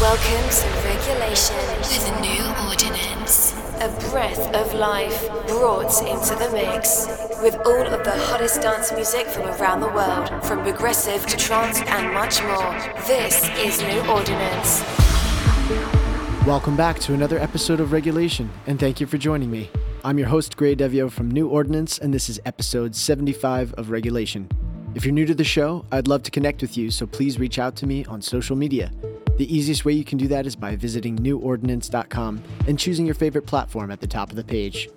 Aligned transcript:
Welcome 0.00 0.48
to 0.48 0.66
Regulation 0.88 1.56
with 1.80 2.10
a 2.10 2.20
new 2.22 2.68
ordinance. 2.70 3.52
A 3.82 4.10
breath 4.10 4.38
of 4.54 4.72
life 4.72 5.28
brought 5.46 5.92
into 6.08 6.34
the 6.36 6.50
mix. 6.54 7.06
With 7.42 7.54
all 7.66 7.86
of 7.86 8.02
the 8.02 8.12
hottest 8.12 8.62
dance 8.62 8.90
music 8.92 9.26
from 9.26 9.42
around 9.42 9.80
the 9.80 9.88
world, 9.88 10.42
from 10.42 10.62
progressive 10.62 11.26
to 11.26 11.36
trance 11.36 11.82
and 11.82 12.14
much 12.14 12.42
more. 12.44 12.72
This 13.06 13.46
is 13.58 13.82
New 13.82 14.00
Ordinance. 14.10 14.82
Welcome 16.46 16.78
back 16.78 16.98
to 17.00 17.12
another 17.12 17.38
episode 17.38 17.78
of 17.78 17.92
Regulation, 17.92 18.50
and 18.66 18.80
thank 18.80 19.02
you 19.02 19.06
for 19.06 19.18
joining 19.18 19.50
me. 19.50 19.68
I'm 20.02 20.18
your 20.18 20.28
host, 20.28 20.56
Gray 20.56 20.74
Devio 20.74 21.10
from 21.10 21.30
New 21.30 21.46
Ordinance, 21.46 21.98
and 21.98 22.14
this 22.14 22.30
is 22.30 22.40
episode 22.46 22.96
75 22.96 23.74
of 23.74 23.90
Regulation. 23.90 24.48
If 24.94 25.04
you're 25.04 25.12
new 25.12 25.26
to 25.26 25.34
the 25.34 25.44
show, 25.44 25.84
I'd 25.92 26.08
love 26.08 26.22
to 26.22 26.30
connect 26.30 26.62
with 26.62 26.78
you, 26.78 26.90
so 26.90 27.06
please 27.06 27.38
reach 27.38 27.58
out 27.58 27.76
to 27.76 27.86
me 27.86 28.06
on 28.06 28.22
social 28.22 28.56
media. 28.56 28.90
The 29.40 29.56
easiest 29.56 29.86
way 29.86 29.94
you 29.94 30.04
can 30.04 30.18
do 30.18 30.28
that 30.28 30.44
is 30.44 30.54
by 30.54 30.76
visiting 30.76 31.16
newordinance.com 31.16 32.42
and 32.68 32.78
choosing 32.78 33.06
your 33.06 33.14
favorite 33.14 33.46
platform 33.46 33.90
at 33.90 33.98
the 33.98 34.06
top 34.06 34.28
of 34.28 34.36
the 34.36 34.44
page. 34.44 34.90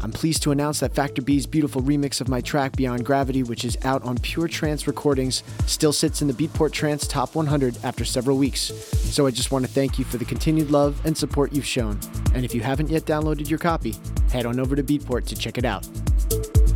I'm 0.00 0.12
pleased 0.12 0.44
to 0.44 0.52
announce 0.52 0.78
that 0.78 0.94
Factor 0.94 1.20
B's 1.20 1.48
beautiful 1.48 1.82
remix 1.82 2.20
of 2.20 2.28
my 2.28 2.40
track 2.40 2.76
Beyond 2.76 3.04
Gravity, 3.04 3.42
which 3.42 3.64
is 3.64 3.76
out 3.82 4.04
on 4.04 4.18
Pure 4.18 4.46
Trance 4.46 4.86
Recordings, 4.86 5.42
still 5.66 5.92
sits 5.92 6.22
in 6.22 6.28
the 6.28 6.32
Beatport 6.32 6.70
Trance 6.70 7.08
Top 7.08 7.34
100 7.34 7.76
after 7.82 8.04
several 8.04 8.38
weeks. 8.38 8.60
So 8.60 9.26
I 9.26 9.32
just 9.32 9.50
want 9.50 9.66
to 9.66 9.70
thank 9.72 9.98
you 9.98 10.04
for 10.04 10.16
the 10.16 10.24
continued 10.24 10.70
love 10.70 11.04
and 11.04 11.18
support 11.18 11.52
you've 11.52 11.66
shown. 11.66 11.98
And 12.36 12.44
if 12.44 12.54
you 12.54 12.60
haven't 12.60 12.88
yet 12.88 13.04
downloaded 13.04 13.50
your 13.50 13.58
copy, 13.58 13.96
head 14.30 14.46
on 14.46 14.60
over 14.60 14.76
to 14.76 14.84
Beatport 14.84 15.26
to 15.26 15.34
check 15.34 15.58
it 15.58 15.64
out. 15.64 15.84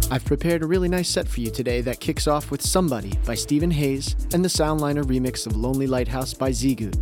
I've 0.09 0.25
prepared 0.25 0.63
a 0.63 0.67
really 0.67 0.89
nice 0.89 1.09
set 1.09 1.27
for 1.27 1.41
you 1.41 1.51
today 1.51 1.81
that 1.81 1.99
kicks 1.99 2.29
off 2.29 2.53
with 2.53 2.63
Somebody 2.63 3.15
by 3.27 3.35
Stephen 3.35 3.73
Hayes 3.73 4.15
and 4.33 4.45
the 4.45 4.49
Soundliner 4.49 5.03
remix 5.03 5.47
of 5.47 5.57
Lonely 5.57 5.89
Lighthouse 5.89 6.33
by 6.33 6.51
Zigu. 6.51 6.93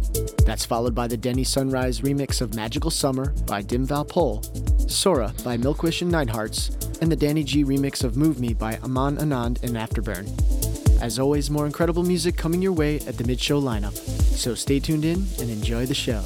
That's 0.46 0.64
followed 0.64 0.94
by 0.94 1.06
the 1.06 1.16
Denny 1.16 1.44
Sunrise 1.44 2.00
remix 2.00 2.40
of 2.40 2.54
Magical 2.54 2.90
Summer 2.90 3.32
by 3.46 3.60
Dim 3.60 3.86
Valpole, 3.86 4.90
Sora 4.90 5.34
by 5.44 5.58
Milkwish 5.58 6.00
and 6.00 6.10
Nighthearts, 6.10 7.02
and 7.02 7.12
the 7.12 7.16
Danny 7.16 7.44
G 7.44 7.62
remix 7.62 8.04
of 8.04 8.16
Move 8.16 8.40
Me 8.40 8.54
by 8.54 8.78
Aman 8.78 9.18
Anand 9.18 9.62
and 9.62 9.76
Afterburn. 9.76 11.02
As 11.02 11.18
always, 11.18 11.50
more 11.50 11.66
incredible 11.66 12.04
music 12.04 12.38
coming 12.38 12.62
your 12.62 12.72
way 12.72 12.96
at 13.00 13.18
the 13.18 13.24
mid 13.24 13.38
show 13.38 13.60
lineup. 13.60 13.94
So 13.94 14.54
stay 14.54 14.80
tuned 14.80 15.04
in 15.04 15.26
and 15.38 15.50
enjoy 15.50 15.84
the 15.84 15.94
show. 15.94 16.22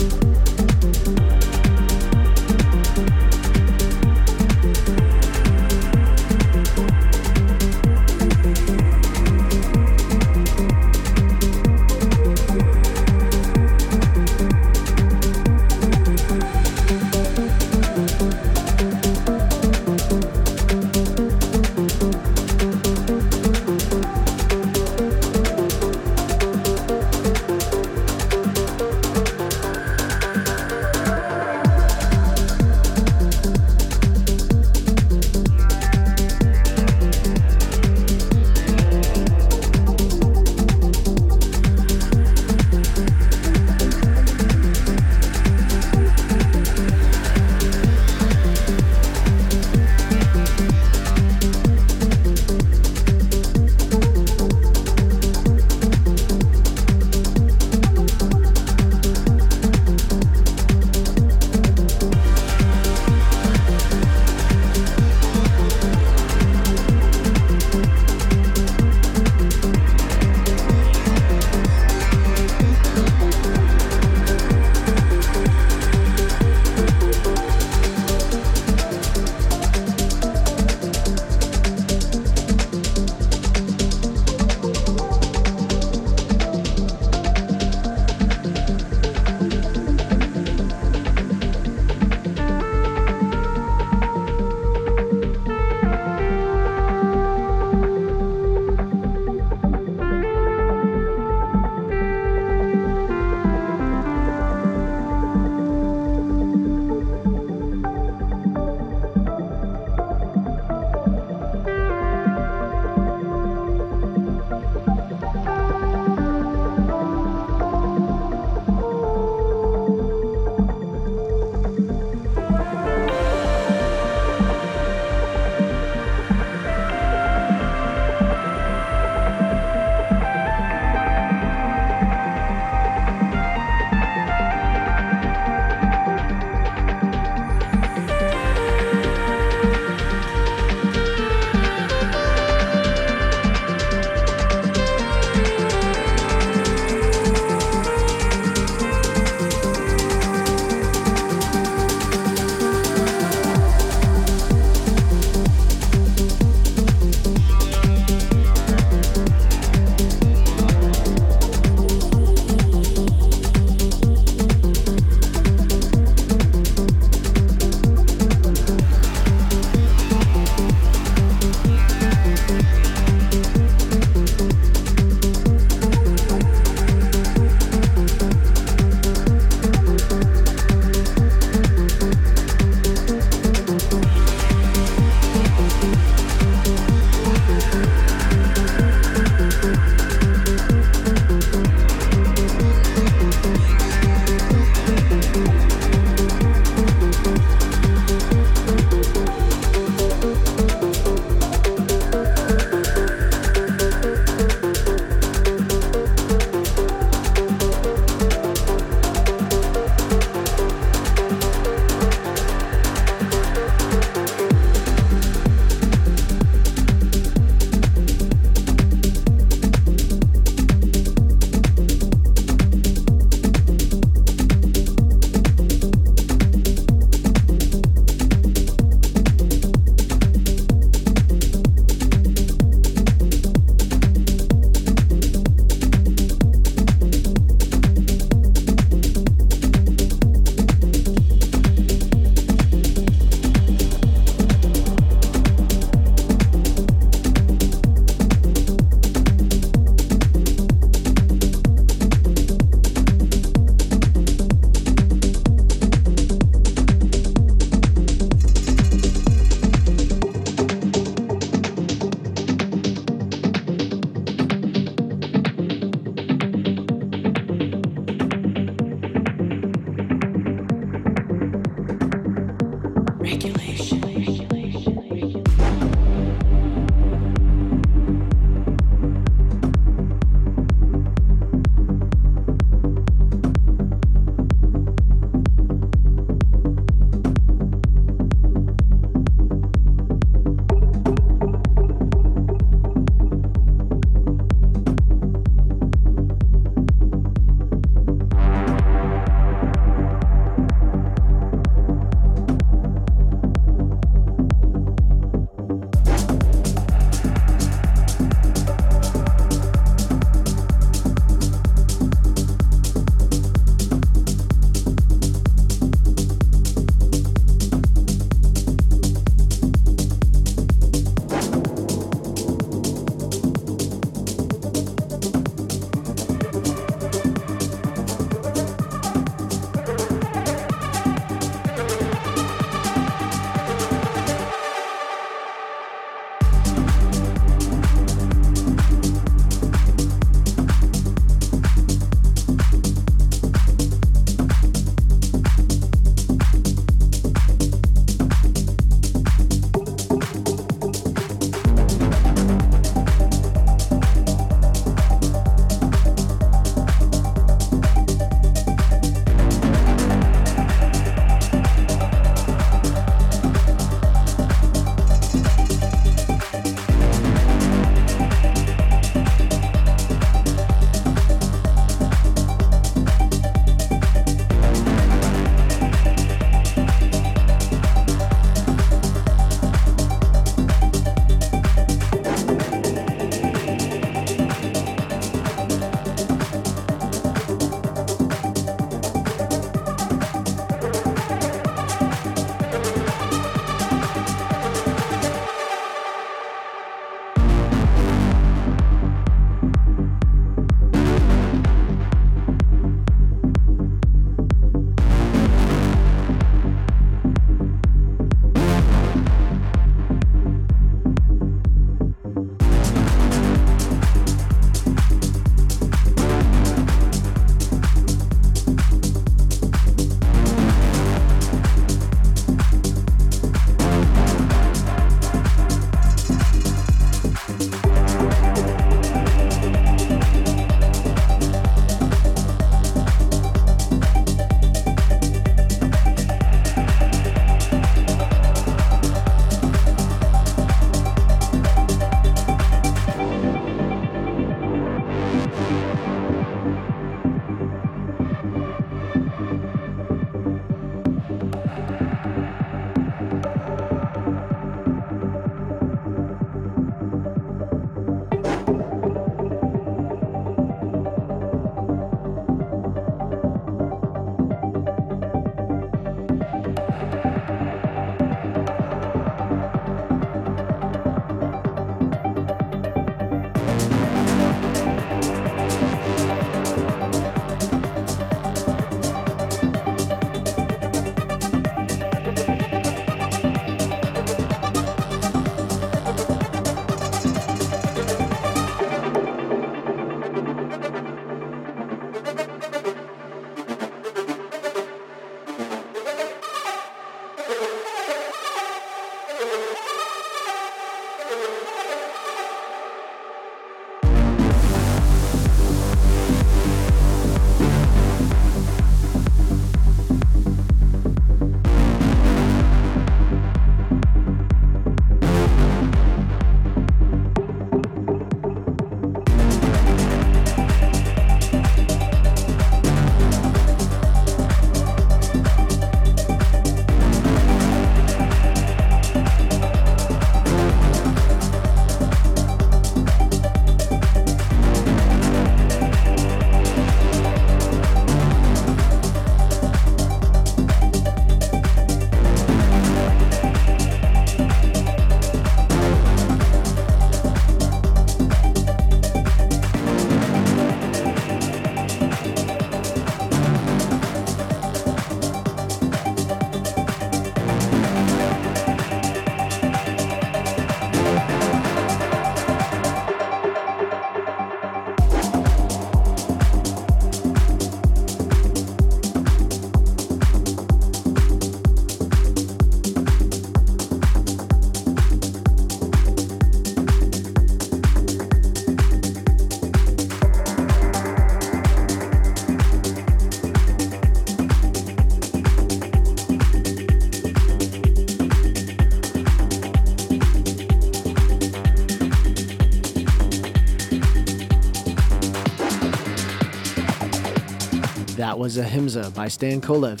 Ahimsa 598.58 599.10
by 599.14 599.28
Stan 599.28 599.60
Kolev. 599.60 600.00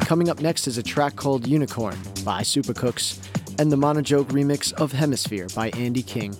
Coming 0.00 0.28
up 0.28 0.40
next 0.40 0.66
is 0.66 0.78
a 0.78 0.82
track 0.82 1.16
called 1.16 1.46
Unicorn 1.46 1.96
by 2.24 2.42
Supercooks 2.42 3.18
and 3.58 3.70
the 3.70 3.76
Monojoke 3.76 4.26
remix 4.26 4.72
of 4.74 4.92
Hemisphere 4.92 5.48
by 5.54 5.70
Andy 5.70 6.02
King. 6.02 6.36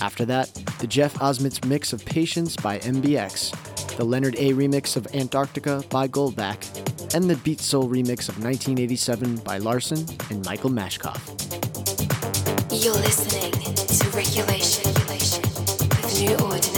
After 0.00 0.24
that, 0.26 0.52
the 0.78 0.86
Jeff 0.86 1.14
Osmitz 1.14 1.64
mix 1.64 1.92
of 1.92 2.04
Patience 2.04 2.56
by 2.56 2.78
MBX, 2.78 3.96
the 3.96 4.04
Leonard 4.04 4.36
A 4.36 4.52
remix 4.52 4.96
of 4.96 5.06
Antarctica 5.14 5.82
by 5.90 6.08
Goldback, 6.08 7.14
and 7.14 7.28
the 7.28 7.36
Beat 7.36 7.60
Soul 7.60 7.88
remix 7.88 8.28
of 8.28 8.42
1987 8.42 9.36
by 9.38 9.58
Larson 9.58 10.06
and 10.30 10.44
Michael 10.44 10.70
Mashkoff. 10.70 11.20
You're 12.72 12.94
listening 12.94 13.52
to 13.52 14.16
Regulation 14.16 14.92
with 14.94 16.20
New 16.20 16.34
Ordinance. 16.36 16.69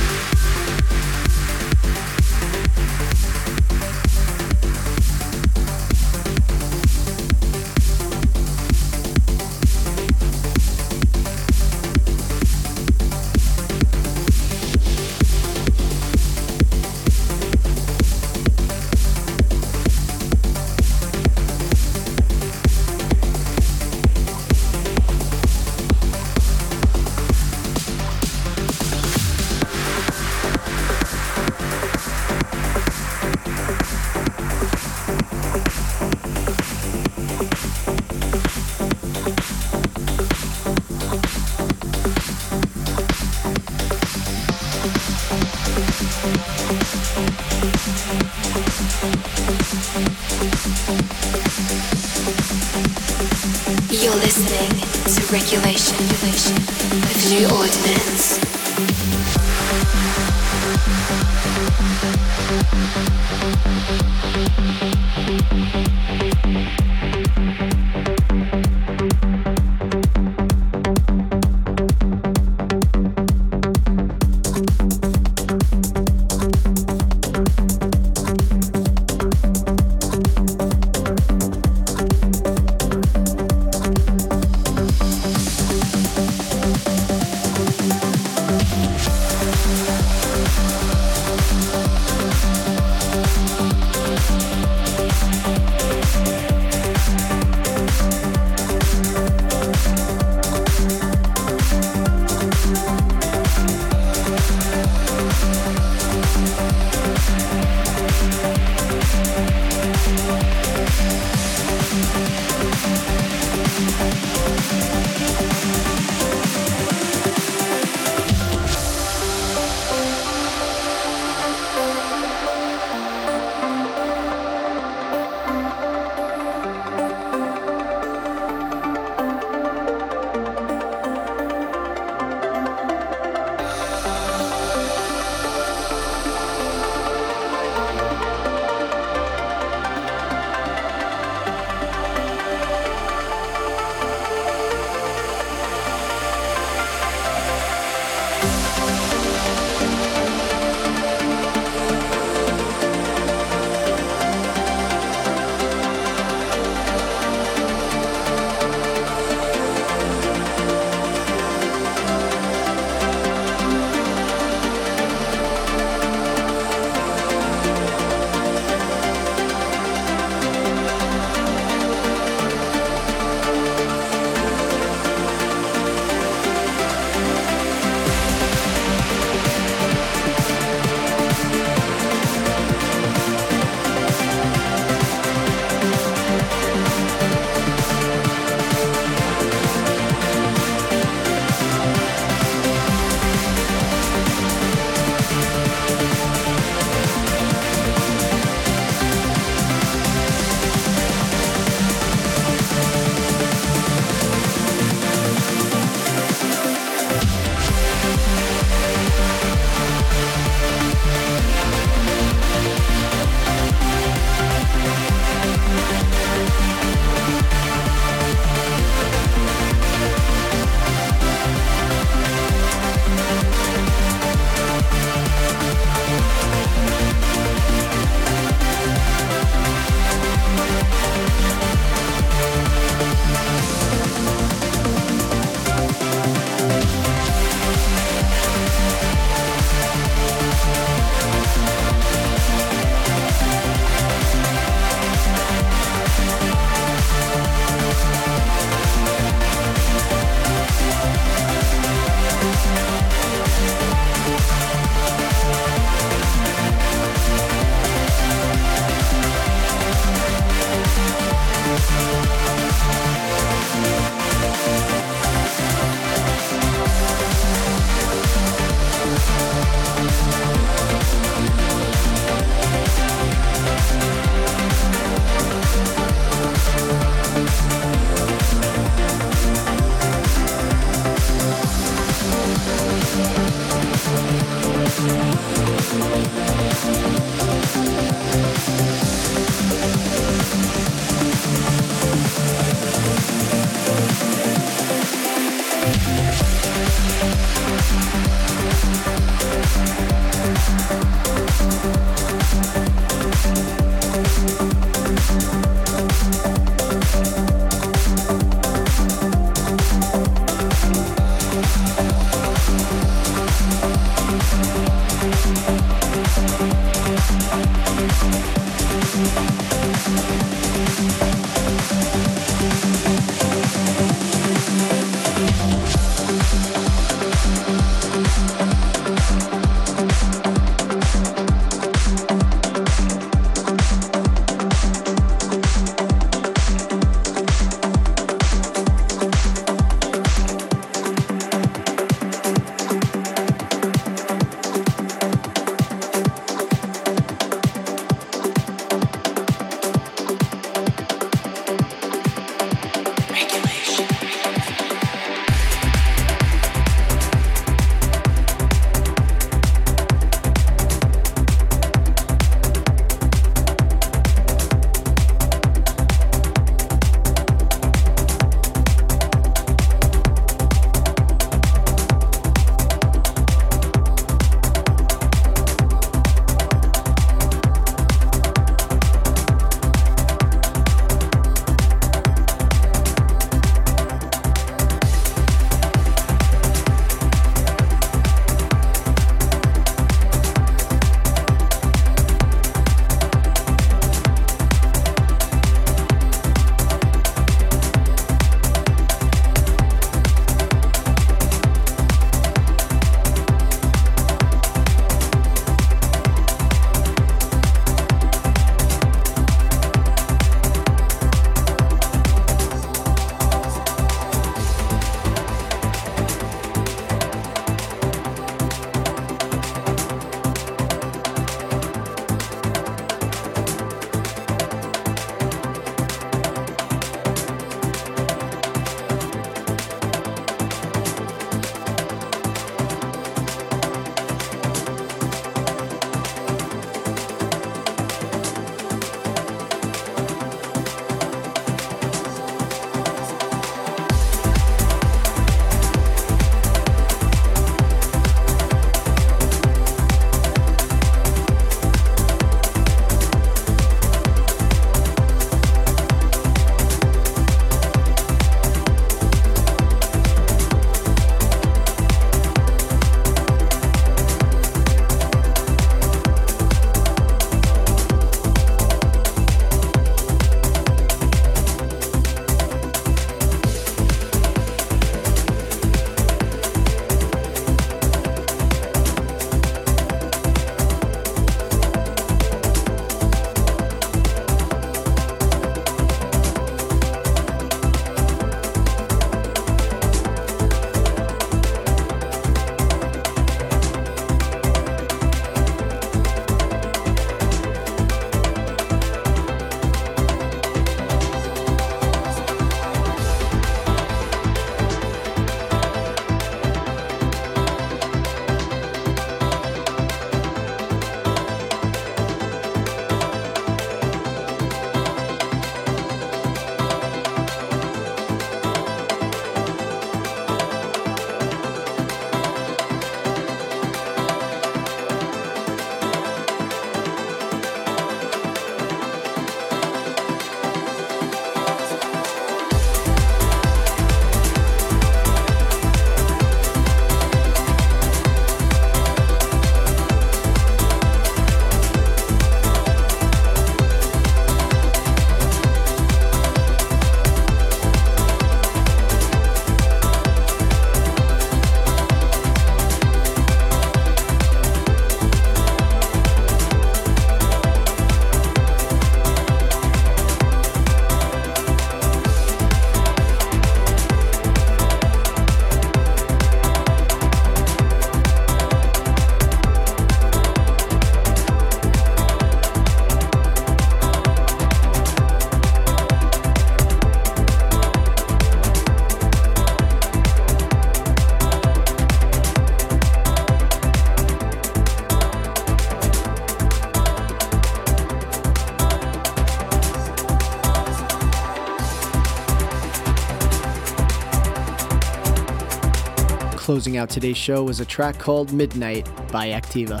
Closing 596.72 596.96
out 596.96 597.10
today's 597.10 597.36
show 597.36 597.62
was 597.62 597.80
a 597.80 597.84
track 597.84 598.18
called 598.18 598.50
Midnight 598.50 599.04
by 599.30 599.48
Activa. 599.48 600.00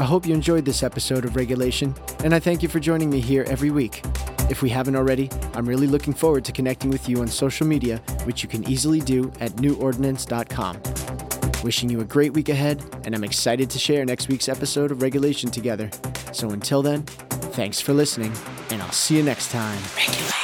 I 0.00 0.02
hope 0.02 0.26
you 0.26 0.34
enjoyed 0.34 0.64
this 0.64 0.82
episode 0.82 1.24
of 1.24 1.36
Regulation, 1.36 1.94
and 2.24 2.34
I 2.34 2.40
thank 2.40 2.64
you 2.64 2.68
for 2.68 2.80
joining 2.80 3.08
me 3.08 3.20
here 3.20 3.44
every 3.46 3.70
week. 3.70 4.02
If 4.50 4.62
we 4.62 4.68
haven't 4.68 4.96
already, 4.96 5.30
I'm 5.54 5.68
really 5.68 5.86
looking 5.86 6.12
forward 6.12 6.44
to 6.46 6.50
connecting 6.50 6.90
with 6.90 7.08
you 7.08 7.20
on 7.20 7.28
social 7.28 7.68
media, 7.68 7.98
which 8.24 8.42
you 8.42 8.48
can 8.48 8.68
easily 8.68 8.98
do 8.98 9.30
at 9.38 9.52
newordinance.com. 9.58 11.62
Wishing 11.62 11.88
you 11.88 12.00
a 12.00 12.04
great 12.04 12.32
week 12.32 12.48
ahead, 12.48 12.82
and 13.04 13.14
I'm 13.14 13.22
excited 13.22 13.70
to 13.70 13.78
share 13.78 14.04
next 14.04 14.26
week's 14.26 14.48
episode 14.48 14.90
of 14.90 15.02
Regulation 15.02 15.52
together. 15.52 15.88
So 16.32 16.50
until 16.50 16.82
then, 16.82 17.02
thanks 17.54 17.80
for 17.80 17.92
listening, 17.92 18.32
and 18.70 18.82
I'll 18.82 18.90
see 18.90 19.18
you 19.18 19.22
next 19.22 19.52
time. 19.52 19.80
Regulation. 19.96 20.39